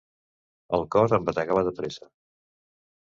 [0.77, 2.09] El cor em bategava amb pressa.